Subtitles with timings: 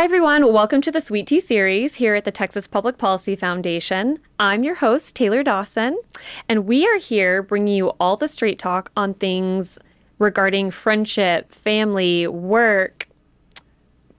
[0.00, 0.50] Hi, everyone.
[0.50, 4.18] Welcome to the Sweet Tea series here at the Texas Public Policy Foundation.
[4.38, 5.98] I'm your host, Taylor Dawson,
[6.48, 9.78] and we are here bringing you all the straight talk on things
[10.18, 13.08] regarding friendship, family, work,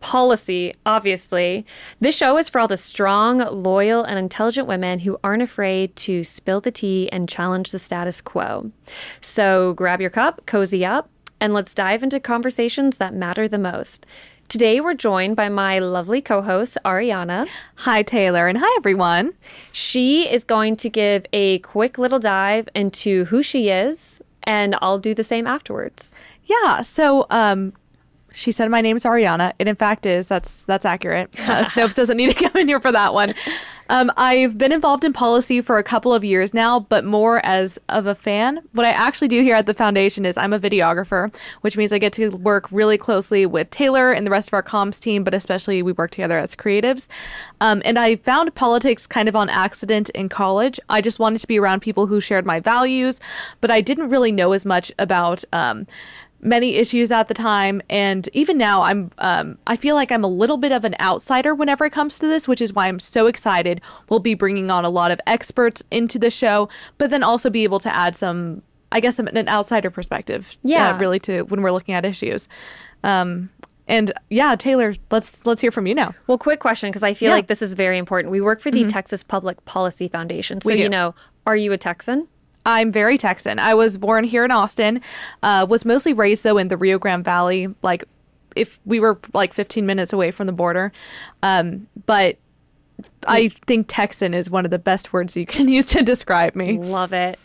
[0.01, 1.65] policy, obviously.
[1.99, 6.23] This show is for all the strong, loyal, and intelligent women who aren't afraid to
[6.23, 8.71] spill the tea and challenge the status quo.
[9.19, 11.09] So grab your cup, cozy up,
[11.39, 14.05] and let's dive into conversations that matter the most.
[14.51, 17.47] Today, we're joined by my lovely co host, Ariana.
[17.75, 19.31] Hi, Taylor, and hi, everyone.
[19.71, 24.99] She is going to give a quick little dive into who she is, and I'll
[24.99, 26.13] do the same afterwards.
[26.43, 26.81] Yeah.
[26.81, 27.71] So, um,
[28.33, 29.53] she said my name's Ariana.
[29.59, 30.27] It in fact is.
[30.27, 31.35] That's that's accurate.
[31.51, 33.33] Uh, Snopes doesn't need to come in here for that one.
[33.89, 37.77] Um, I've been involved in policy for a couple of years now, but more as
[37.89, 38.61] of a fan.
[38.71, 41.97] What I actually do here at the foundation is I'm a videographer, which means I
[41.97, 45.33] get to work really closely with Taylor and the rest of our comms team, but
[45.33, 47.09] especially we work together as creatives.
[47.59, 50.79] Um, and I found politics kind of on accident in college.
[50.87, 53.19] I just wanted to be around people who shared my values,
[53.59, 55.43] but I didn't really know as much about.
[55.51, 55.85] Um,
[56.41, 60.27] many issues at the time and even now i'm um, i feel like i'm a
[60.27, 63.27] little bit of an outsider whenever it comes to this which is why i'm so
[63.27, 67.49] excited we'll be bringing on a lot of experts into the show but then also
[67.49, 70.89] be able to add some i guess an outsider perspective uh, Yeah.
[70.95, 72.47] uh, really to when we're looking at issues
[73.03, 73.49] um,
[73.87, 77.29] and yeah taylor let's let's hear from you now Well, quick question because I feel
[77.29, 77.35] Yeah.
[77.35, 78.31] like this is very important.
[78.31, 80.61] We work for the Texas Public Policy Foundation.
[80.61, 81.13] So, you know,
[81.45, 82.27] are you a Texan?
[82.65, 83.59] I'm very Texan.
[83.59, 85.01] I was born here in Austin.
[85.41, 87.73] Uh, was mostly raised though in the Rio Grande Valley.
[87.81, 88.03] Like,
[88.55, 90.91] if we were like 15 minutes away from the border,
[91.41, 92.37] um, but
[93.27, 96.77] I think Texan is one of the best words you can use to describe me.
[96.77, 97.39] Love it.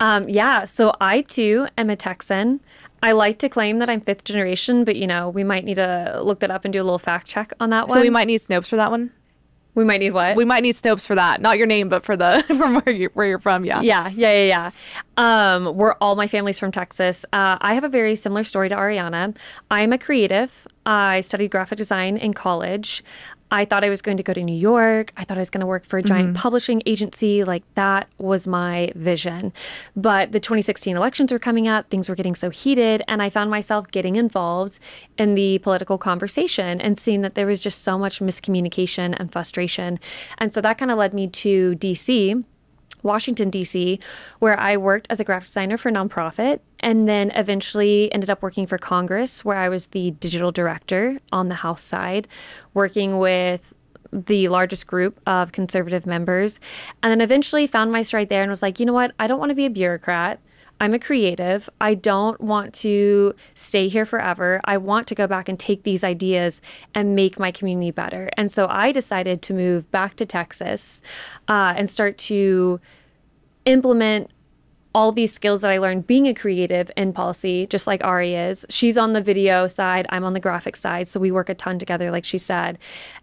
[0.00, 2.60] Um, yeah, so I too am a Texan.
[3.02, 6.20] I like to claim that I'm fifth generation, but you know, we might need to
[6.22, 7.94] look that up and do a little fact check on that one.
[7.94, 9.10] So we might need Snopes for that one.
[9.74, 10.36] We might need what?
[10.36, 11.40] We might need Snopes for that.
[11.40, 13.64] Not your name, but for the from where you where you're from.
[13.64, 13.80] Yeah.
[13.80, 14.70] yeah, yeah, yeah, yeah.
[15.20, 17.26] Um, we're all my family's from Texas.
[17.30, 19.36] Uh, I have a very similar story to Ariana.
[19.70, 20.66] I'm a creative.
[20.86, 23.04] I studied graphic design in college.
[23.50, 25.12] I thought I was going to go to New York.
[25.18, 27.44] I thought I was going to work for a giant publishing agency.
[27.44, 29.52] Like that was my vision.
[29.94, 33.50] But the 2016 elections were coming up, things were getting so heated, and I found
[33.50, 34.78] myself getting involved
[35.18, 40.00] in the political conversation and seeing that there was just so much miscommunication and frustration.
[40.38, 42.42] And so that kind of led me to DC.
[43.02, 44.00] Washington, D.C.,
[44.38, 48.42] where I worked as a graphic designer for a nonprofit and then eventually ended up
[48.42, 52.28] working for Congress, where I was the digital director on the House side,
[52.74, 53.74] working with
[54.12, 56.58] the largest group of conservative members.
[57.02, 59.12] And then eventually found my stride there and was like, you know what?
[59.18, 60.40] I don't want to be a bureaucrat.
[60.80, 61.68] I'm a creative.
[61.80, 64.60] I don't want to stay here forever.
[64.64, 66.62] I want to go back and take these ideas
[66.94, 68.30] and make my community better.
[68.38, 71.02] And so I decided to move back to Texas
[71.48, 72.80] uh, and start to
[73.66, 74.30] implement
[74.94, 78.66] all these skills that I learned being a creative in policy, just like Ari is.
[78.68, 81.06] She's on the video side, I'm on the graphic side.
[81.06, 82.78] So we work a ton together, like she said.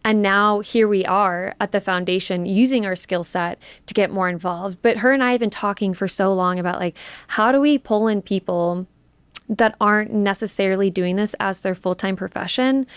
[0.06, 4.30] And now here we are at the foundation using our skill set to get more
[4.30, 4.82] involved.
[4.82, 6.96] But her and I have been talking for so long about like,
[7.28, 8.88] how do we pull in people
[9.50, 12.88] that aren't necessarily doing this as their full time profession,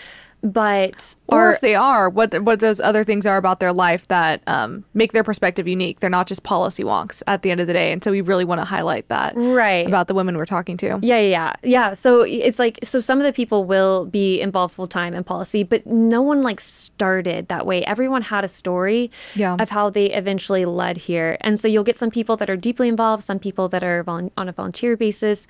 [0.43, 4.07] but Or are if they are, what what those other things are about their life
[4.07, 5.99] that um, make their perspective unique.
[5.99, 8.43] They're not just policy wonks at the end of the day, and so we really
[8.45, 9.85] want to highlight that Right.
[9.85, 10.99] about the women we're talking to.
[11.01, 11.53] Yeah, yeah, yeah.
[11.63, 11.93] Yeah.
[11.93, 15.63] So it's like, so some of the people will be involved full time in policy,
[15.63, 17.83] but no one like started that way.
[17.85, 19.57] Everyone had a story Yeah.
[19.59, 21.37] of how they eventually led here.
[21.41, 24.31] And so you'll get some people that are deeply involved, some people that are on
[24.37, 25.45] a volunteer basis.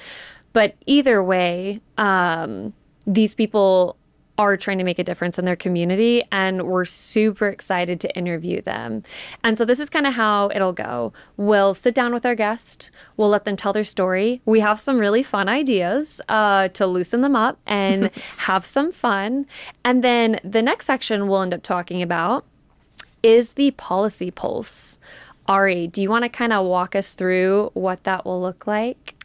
[0.54, 2.74] But either way, um,
[3.08, 3.96] these people
[4.38, 8.62] are trying to make a difference in their community and we're super excited to interview
[8.62, 9.04] them.
[9.44, 11.14] And so this is kind of how it'll go.
[11.38, 14.42] We'll sit down with our guest, we'll let them tell their story.
[14.46, 19.46] We have some really fun ideas uh, to loosen them up and have some fun.
[19.84, 22.46] And then the next section we'll end up talking about
[23.24, 25.00] is the policy pulse.
[25.48, 29.16] Ari, do you want to kind of walk us through what that will look like?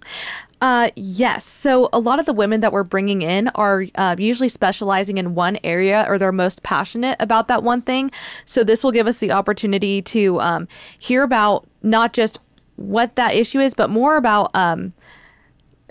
[0.60, 1.44] Uh, yes.
[1.44, 5.34] So a lot of the women that we're bringing in are uh, usually specializing in
[5.34, 8.10] one area or they're most passionate about that one thing.
[8.46, 10.68] So this will give us the opportunity to um,
[10.98, 12.38] hear about not just
[12.76, 14.94] what that issue is, but more about um,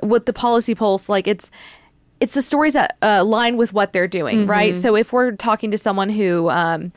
[0.02, 1.28] what the policy pulse like.
[1.28, 1.52] It's
[2.22, 4.74] it's the stories that uh, align with what they're doing, right?
[4.76, 6.94] So if we're talking to someone who, um,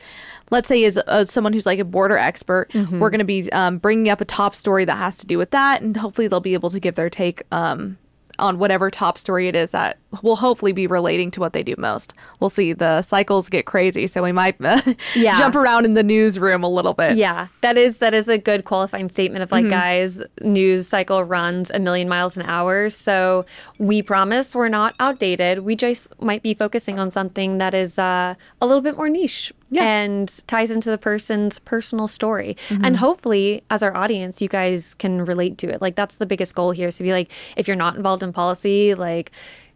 [0.49, 3.77] let's say, is uh, someone who's like a border expert, we're going to be um,
[3.77, 6.53] bringing up a top story that has to do with that, and hopefully they'll be
[6.53, 7.97] able to give their take um,
[8.39, 11.75] on whatever top story it is that will hopefully be relating to what they do
[11.77, 12.13] most.
[12.39, 12.71] We'll see.
[12.71, 14.55] The cycles get crazy, so we might
[15.15, 15.37] Yeah.
[15.37, 17.17] jump around in the newsroom a little bit.
[17.17, 19.71] Yeah, that is that is a good qualifying statement of like, Mm-hmm.
[19.71, 22.89] guys, news cycle runs a million miles an hour.
[22.89, 23.45] So
[23.77, 25.59] we promise we're not outdated.
[25.59, 29.51] We just might be focusing on something that is uh, a little bit more niche
[29.71, 29.83] Yeah.
[29.83, 32.57] and ties into the person's personal story.
[32.69, 32.85] Mm-hmm.
[32.85, 35.81] And hopefully, as our audience, you guys can relate to it.
[35.81, 36.87] Like that's the biggest goal here.
[36.87, 39.31] Is to be like, if you're not involved in policy, like.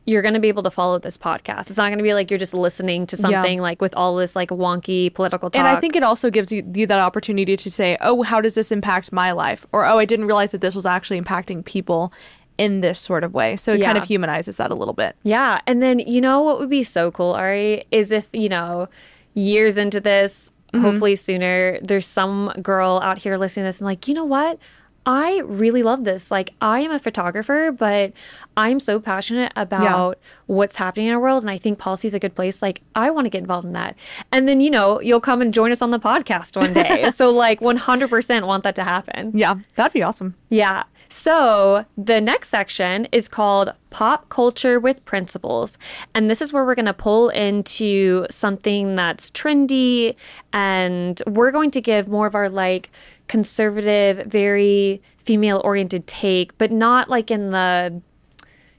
[0.06, 1.70] You're going to be able to follow this podcast.
[1.70, 4.36] It's not going to be like you're just listening to something like with all this
[4.36, 5.58] like wonky political talk.
[5.58, 8.54] And I think it also gives you, you that opportunity to say, oh, how does
[8.54, 9.66] this impact my life?
[9.72, 12.12] Or, oh, I didn't realize that this was actually impacting people
[12.58, 13.56] in this sort of way.
[13.56, 15.16] So it kind of humanizes that a little bit.
[15.24, 15.62] Yeah.
[15.68, 18.90] And then, you know what would be so cool, Ari, is if, you know,
[19.34, 20.86] years into this, Mm-hmm.
[20.86, 24.58] hopefully sooner, there's some girl out here listening to this and like, you know what?
[25.06, 26.32] I really love this.
[26.32, 28.12] Like, I am a photographer, but
[28.58, 31.44] I'm so passionate about what's happening in our world.
[31.44, 32.64] And I think policy is a good place.
[32.64, 33.96] Like, I want to get involved in that.
[34.32, 37.10] And then, you know, you'll come and join us on the podcast one day.
[37.14, 39.32] so, like, 100% want that to happen.
[39.38, 40.34] Yeah, that'd be awesome.
[40.50, 40.84] Yeah.
[41.14, 45.78] So the next section is called Pop Culture with Principles.
[46.16, 50.16] And this is where we're going to pull into something that's trendy.
[50.54, 52.90] And we're going to give more of our like
[53.28, 58.02] conservative, very female oriented take, but not like in the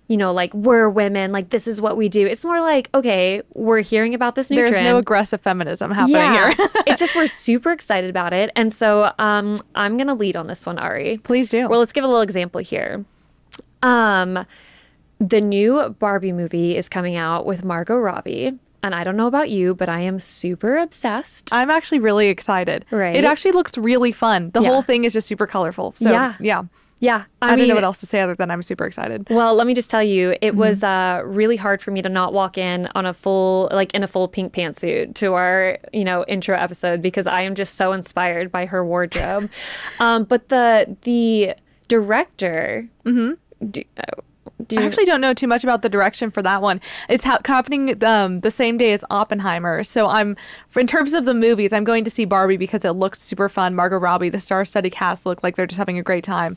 [0.09, 2.27] you know, like we're women, like this is what we do.
[2.27, 6.17] It's more like, okay, we're hearing about this new There's trend no aggressive feminism happening
[6.17, 6.53] yeah.
[6.55, 6.69] here.
[6.87, 8.51] it's just we're super excited about it.
[8.55, 11.19] And so um I'm gonna lead on this one, Ari.
[11.19, 11.69] Please do.
[11.69, 13.05] Well, let's give a little example here.
[13.83, 14.47] Um
[15.21, 18.59] the new Barbie movie is coming out with Margot Robbie.
[18.83, 21.51] And I don't know about you, but I am super obsessed.
[21.51, 22.85] I'm actually really excited.
[22.91, 23.17] Right?
[23.17, 24.51] It actually looks really fun.
[24.51, 24.69] The Yeah.
[24.69, 25.95] whole thing is just super colorful.
[25.97, 26.35] So, Yeah.
[26.39, 26.65] yeah.
[27.05, 27.25] Yeah.
[27.43, 29.29] I, I, don't know what else to say other than I'm super excited.
[29.29, 30.47] Well, let me just tell you, Mm-hmm.
[30.47, 33.93] it was uh, really hard for me to not walk in on a full, like
[33.95, 37.75] in a full pink pantsuit to our, you know, intro episode because I am just
[37.75, 39.51] so inspired by her wardrobe.
[40.01, 41.55] um, but the the
[41.89, 43.35] director, mm-hmm.
[43.71, 44.23] do, uh,
[44.67, 46.81] do I you, actually don't know too much about the direction for that one.
[47.09, 49.85] It's ha- happening um, the same day as Oppenheimer.
[49.85, 50.37] So I'm,
[50.77, 53.75] in terms of the movies, I'm going to see Barbie because it looks super fun.
[53.75, 56.57] Margot Robbie, the star-studded cast look like they're just having a great time.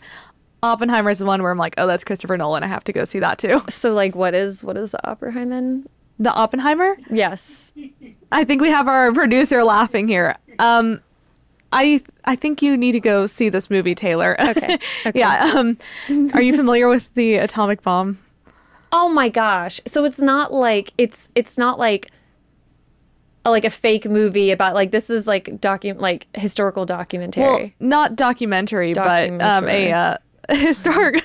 [0.64, 2.64] Oppenheimer is the one where I'm like, oh, that's Christopher Nolan.
[2.64, 3.62] I have to go see that too.
[3.70, 5.84] so like what is what is the Oppenheimer?
[6.20, 6.98] The Oppenheimer.
[7.10, 7.74] Yes.
[8.32, 10.36] I think we have our producer laughing here.
[10.60, 11.02] Um,
[11.72, 14.36] I I think you need to go see this movie, Taylor.
[14.48, 15.20] Okay, okay.
[15.20, 15.54] yeah.
[15.56, 15.78] Um,
[16.34, 18.20] are you familiar with the atomic bomb?
[18.92, 19.82] Oh my gosh.
[19.86, 22.10] So it's not like it's it's not like
[23.46, 27.44] a, like a fake movie about like this is like docu like historical documentary.
[27.44, 30.18] Well, not documentary, but um, a uh,
[30.50, 31.24] historic.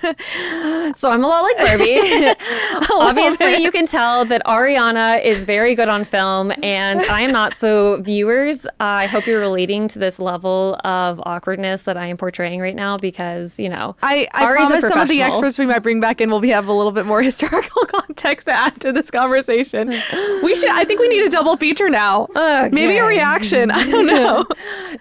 [0.95, 2.01] So I'm a lot like Barbie.
[2.91, 7.55] Obviously, you can tell that Ariana is very good on film, and I am not.
[7.55, 12.61] So, viewers, I hope you're relating to this level of awkwardness that I am portraying
[12.61, 15.67] right now because, you know, I, I Ari's a promise some of the experts we
[15.67, 18.81] might bring back in will be have a little bit more historical context to add
[18.81, 19.89] to this conversation.
[20.43, 20.71] We should.
[20.71, 22.29] I think we need a double feature now.
[22.35, 23.71] Maybe a reaction.
[23.71, 24.45] I don't know.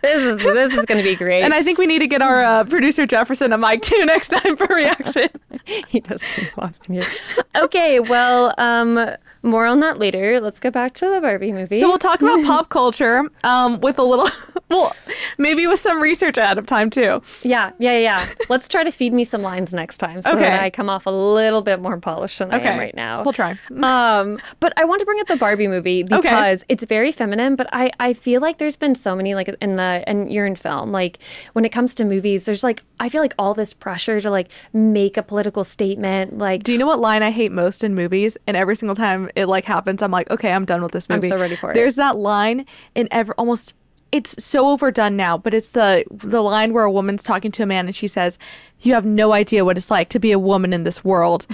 [0.01, 1.41] This is this is going to be great.
[1.41, 4.29] and I think we need to get our uh, producer Jefferson a mic too next
[4.29, 5.29] time for reaction.
[5.87, 7.05] he does keep walking here.
[7.53, 8.97] Okay, well, um,
[9.43, 10.39] more on that later.
[10.39, 11.79] Let's go back to the Barbie movie.
[11.79, 14.29] So we'll talk about pop culture um, with a little,
[14.71, 14.95] well,
[15.37, 17.21] maybe with some research ahead of time too.
[17.43, 18.25] yeah, yeah, yeah.
[18.49, 20.41] Let's try to feed me some lines next time so Okay.
[20.41, 23.23] that I come off a little bit more polished than I am right now.
[23.23, 23.57] We'll try.
[23.81, 27.55] um, but I want to bring up the Barbie movie because it's very feminine.
[27.55, 30.55] But I, I feel like there's been so many like in the and you're in
[30.55, 31.19] film like
[31.53, 34.47] when it comes to movies, there's like I feel like all this pressure to like
[34.73, 36.37] make a political statement.
[36.37, 38.37] Like Do you know what line I hate most in movies?
[38.47, 41.27] And every single time it like happens, I'm like, okay, I'm done with this movie.
[41.27, 41.73] I'm so ready for it.
[41.73, 43.75] There's that line in every almost.
[44.11, 47.65] It's so overdone now, but it's the the line where a woman's talking to a
[47.65, 48.37] man and she says,
[48.81, 51.47] "You have no idea what it's like to be a woman in this world."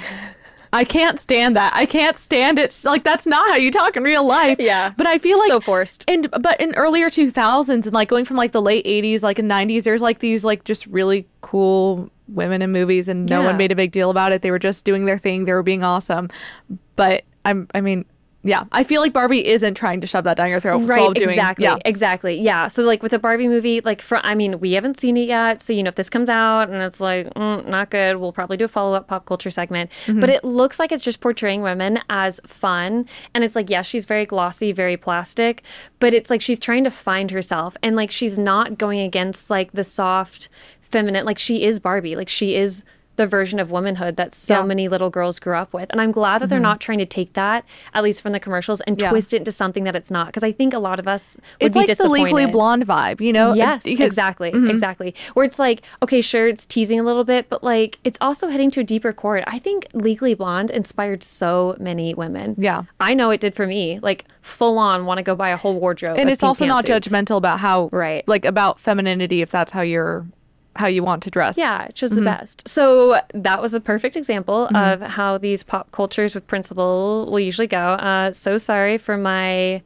[0.74, 1.72] I can't stand that.
[1.74, 2.66] I can't stand it.
[2.66, 4.58] It's Like that's not how you talk in real life.
[4.60, 4.92] Yeah.
[4.98, 6.04] But I feel like So forced.
[6.10, 9.48] And but in earlier 2000s and like going from like the late 80s like in
[9.48, 13.46] 90s there's like these like just really cool women in movies and no Yeah.
[13.48, 14.42] one made a big deal about it.
[14.42, 15.46] They were just doing their thing.
[15.46, 16.28] They were being awesome.
[16.98, 18.04] But I'm I mean,
[18.48, 18.64] yeah.
[18.72, 21.30] I feel like Barbie isn't trying to shove that down your throat Right, while doing
[21.30, 21.78] exactly, yeah.
[21.86, 22.68] exactly, yeah.
[22.68, 25.62] So like with the Barbie movie, like for I mean, we haven't seen it yet,
[25.62, 28.58] so you know if this comes out and it's like mm, not good, we'll probably
[28.58, 29.92] do a follow up pop culture segment.
[30.06, 30.20] Mm-hmm.
[30.20, 34.06] But it looks like it's just portraying women as fun, and it's like yes, she's
[34.06, 35.64] very glossy, very plastic,
[36.00, 39.74] but it's like she's trying to find herself, and like she's not going against like
[39.74, 40.50] the soft,
[40.82, 41.26] feminine.
[41.26, 42.86] Like she is Barbie, like she is
[43.18, 44.60] the version of womanhood that so Yeah.
[44.60, 44.68] Mm-hmm.
[44.70, 45.88] many little girls grew up with.
[45.92, 48.80] And I'm glad that they're not trying to take that, at least from the commercials,
[48.82, 49.10] and Yeah.
[49.10, 50.28] twist it into something that it's not.
[50.28, 52.08] Because I think a lot of us would It's be like the.
[52.08, 53.54] Legally Blonde vibe, you know?
[53.54, 55.14] Yes, Because- exactly, exactly.
[55.34, 58.72] Where it's like, okay, sure, it's teasing a little bit, but like it's also heading
[58.72, 59.44] to a deeper chord.
[59.48, 62.56] I think Legally Blonde inspired so many women.
[62.58, 62.84] Yeah.
[63.00, 64.00] I know it did for me.
[64.02, 66.18] Like full on, want to go buy a whole wardrobe.
[66.18, 67.10] and it's also not pantsuits.
[67.10, 68.26] judgmental about how Right.
[68.28, 70.26] like about femininity if that's how you're
[70.78, 72.24] how you want to dress Yeah, it's just Mm-hmm.
[72.24, 72.68] the best.
[72.68, 77.68] So that was a perfect example of how these pop cultures with principle will usually
[77.68, 77.78] go.
[77.94, 79.82] Uh, so sorry for my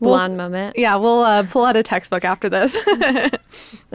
[0.00, 0.78] blonde moment.
[0.78, 2.76] yeah we'll uh, pull out a textbook after this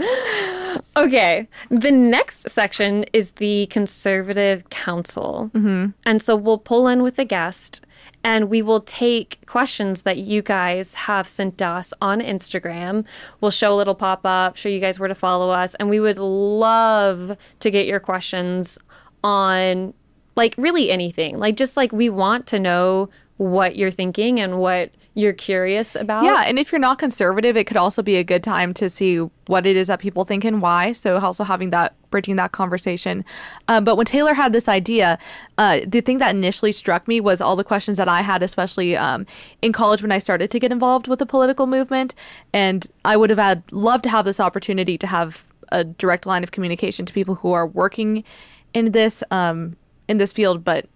[0.95, 1.47] Okay.
[1.69, 5.49] The next section is the conservative council.
[5.53, 5.87] Mm-hmm.
[6.05, 7.81] And so we'll pull in with a guest
[8.23, 13.05] and we will take questions that you guys have sent us on Instagram.
[13.41, 15.75] We'll show a little pop up, show you guys where to follow us.
[15.75, 18.79] And we would love to get your questions
[19.23, 19.93] on
[20.35, 21.37] like really anything.
[21.37, 26.23] Like just like we want to know what you're thinking and what you're curious about.
[26.23, 29.17] yeah and if you're not conservative it could also be a good time to see
[29.45, 30.91] what it is that people think and why.
[30.91, 33.25] So also having that bridging that conversation.
[33.67, 35.19] Um, but when taylor had this idea
[35.57, 38.95] uh, the thing that initially struck me was all the questions that i had especially
[38.95, 39.25] um,
[39.61, 42.15] in college when i started to get involved with the political movement.
[42.53, 46.43] And i would have had loved to have this opportunity to have a direct line
[46.43, 48.23] of communication to people who are working
[48.73, 49.75] in this um,
[50.07, 50.87] in this field but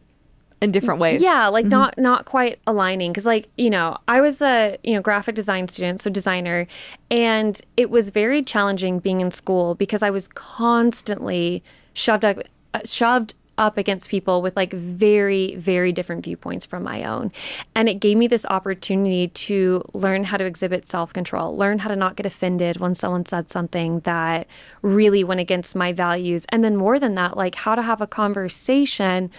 [0.62, 1.22] in different ways.
[1.22, 5.02] Yeah, like not not quite aligning because like, you know, I was a, you know,
[5.02, 6.68] graphic design student, so designer,
[7.12, 12.38] and it was very challenging being in school because I was constantly shoved up
[12.74, 17.32] uh, shoved up against people with like very very different viewpoints from my own.
[17.76, 21.96] And it gave me this opportunity to learn how to exhibit self-control, learn how to
[21.96, 24.48] not get offended when someone said something that
[24.84, 28.08] really went against my values, and then more than that, like how to have a
[28.08, 29.32] conversation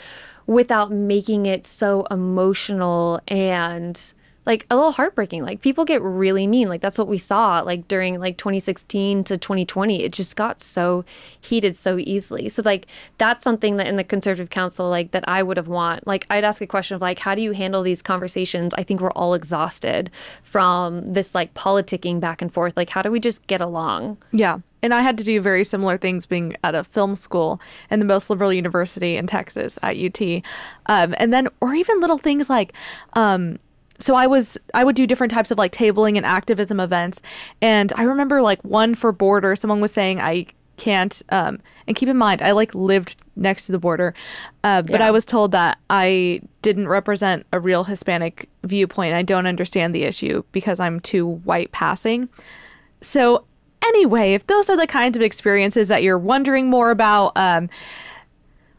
[0.48, 4.14] without making it so emotional and
[4.46, 5.42] like a little heartbreaking.
[5.42, 6.70] Like people get really mean.
[6.70, 10.02] Like that's what we saw like during like 2016 to 2020.
[10.02, 11.04] It just got so
[11.38, 12.48] heated so easily.
[12.48, 12.86] So like
[13.18, 16.06] that's something that in the conservative council like that I would have want.
[16.06, 18.72] Like I'd ask a question of like how do you handle these conversations?
[18.78, 20.10] I think we're all exhausted
[20.42, 22.74] from this like politicking back and forth.
[22.74, 24.16] Like how do we just get along?
[24.32, 24.60] Yeah.
[24.82, 28.04] And I had to do very similar things being at a film school in the
[28.04, 30.42] most liberal university in Texas at UT.
[30.86, 32.72] Um, and then, or even little things like,
[33.14, 33.58] um,
[33.98, 37.20] so I was, I would do different types of like tabling and activism events.
[37.60, 41.58] And I remember like one for border, someone was saying, I can't, um,
[41.88, 44.14] and keep in mind, I like lived next to the border.
[44.62, 45.08] Uh, but Yeah.
[45.08, 49.14] I was told that I didn't represent a real Hispanic viewpoint.
[49.14, 52.28] I don't understand the issue because I'm too white passing.
[53.00, 53.44] So,
[53.84, 57.68] anyway, if those are the kinds of experiences that you're wondering more about, um,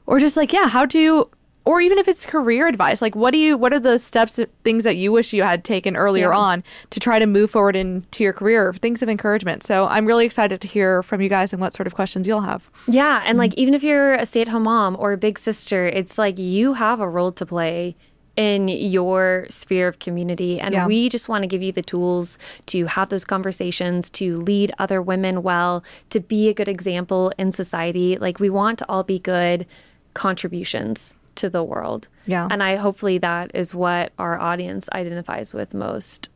[0.05, 1.29] or just like, yeah, how do, you,
[1.65, 4.83] or even if it's career advice, like what do you, what are the steps, things
[4.83, 6.37] that you wish you had taken earlier Yeah.
[6.37, 9.61] on to try to move forward into your career, things of encouragement.
[9.63, 12.41] So, I'm really excited to hear from you guys and what sort of questions you'll
[12.41, 12.71] have.
[12.87, 16.39] Yeah, and like even if you're a stay-at-home mom or a big sister, it's like
[16.39, 17.95] you have a role to play
[18.39, 20.87] in your sphere of community and Yeah.
[20.87, 25.01] we just want to give you the tools to have those conversations to lead other
[25.01, 29.19] women well to be a good example in society like we want to all be
[29.19, 29.65] good
[30.13, 32.47] contributions to the world Yeah.
[32.49, 36.29] and i hopefully that is what our audience identifies with most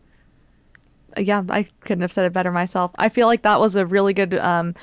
[1.16, 2.90] yeah, I couldn't have said it better myself.
[2.98, 4.74] I feel like that was a really good um,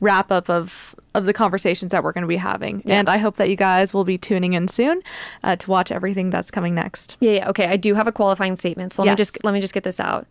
[0.00, 3.36] wrap up of of the conversations that we're going to be having, and I hope
[3.36, 5.02] that you guys will be tuning in soon
[5.42, 7.16] uh, to watch everything that's coming next.
[7.20, 7.48] Yeah, yeah.
[7.50, 8.92] Okay, I do have a qualifying statement.
[8.92, 10.26] So let me just let me just get this out.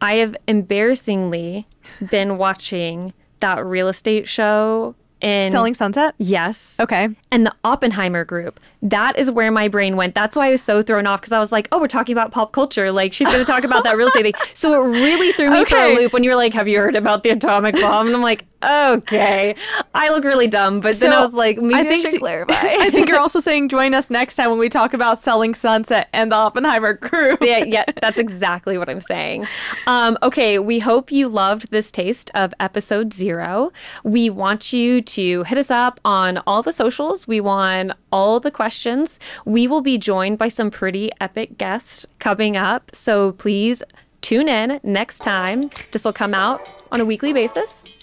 [0.00, 1.66] I have embarrassingly
[2.10, 6.14] been watching that real estate show in Selling Sunset.
[6.18, 6.78] Yes.
[6.80, 7.08] Okay.
[7.30, 8.58] And the Oppenheimer group.
[8.82, 10.14] That is where my brain went.
[10.14, 12.32] That's why I was so thrown off because I was like, oh, we're talking about
[12.32, 12.90] pop culture.
[12.90, 14.32] Like, she's going to talk about that real estate thing.
[14.54, 16.96] So it really threw me for a loop when you were like, have you heard
[16.96, 18.08] about the atomic bomb?
[18.08, 19.54] And I'm like, okay.
[19.94, 20.80] I look really dumb.
[20.80, 22.54] But then I was like, maybe I, I think should she- clarify.
[22.60, 26.08] I think you're also saying join us next time when we talk about Selling Sunset
[26.12, 27.42] and the Oppenheimer group.
[27.42, 29.46] yeah, yeah, that's exactly what I'm saying.
[29.86, 33.72] Um, okay, we hope you loved this taste of episode zero.
[34.04, 37.26] We want you to hit us up on all the socials.
[37.26, 39.18] We want all the questions.
[39.44, 42.94] We will be joined by some pretty epic guests coming up.
[42.94, 43.82] So please
[44.20, 45.70] tune in next time.
[45.90, 48.01] This will come out on a weekly basis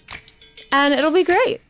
[0.71, 1.61] and it'll be great.